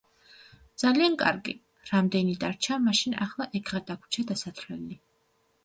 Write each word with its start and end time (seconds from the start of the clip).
ძალიან 0.83 1.17
კარგი. 1.21 1.53
რამდენი 1.91 2.35
დარჩა 2.45 2.79
მაშინ 2.87 3.15
ახლა 3.29 3.49
ეგღა 3.63 3.85
დაგვრჩა 3.93 4.29
დასათვლელი. 4.33 5.03